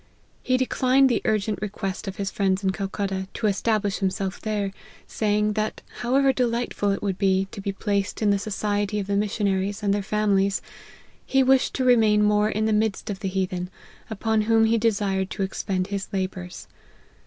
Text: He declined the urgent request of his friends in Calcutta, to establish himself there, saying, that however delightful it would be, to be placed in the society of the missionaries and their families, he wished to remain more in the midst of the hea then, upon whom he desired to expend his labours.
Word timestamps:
He 0.41 0.57
declined 0.57 1.09
the 1.09 1.21
urgent 1.25 1.61
request 1.61 2.07
of 2.07 2.15
his 2.15 2.31
friends 2.31 2.63
in 2.63 2.71
Calcutta, 2.71 3.27
to 3.35 3.45
establish 3.45 3.99
himself 3.99 4.41
there, 4.41 4.71
saying, 5.05 5.53
that 5.53 5.83
however 5.99 6.33
delightful 6.33 6.89
it 6.89 7.03
would 7.03 7.19
be, 7.19 7.47
to 7.51 7.61
be 7.61 7.71
placed 7.71 8.19
in 8.19 8.31
the 8.31 8.39
society 8.39 8.97
of 8.99 9.05
the 9.05 9.15
missionaries 9.15 9.83
and 9.83 9.93
their 9.93 10.01
families, 10.01 10.59
he 11.23 11.43
wished 11.43 11.75
to 11.75 11.85
remain 11.85 12.23
more 12.23 12.49
in 12.49 12.65
the 12.65 12.73
midst 12.73 13.11
of 13.11 13.19
the 13.19 13.27
hea 13.27 13.45
then, 13.45 13.69
upon 14.09 14.41
whom 14.49 14.65
he 14.65 14.79
desired 14.79 15.29
to 15.29 15.43
expend 15.43 15.85
his 15.89 16.07
labours. 16.11 16.67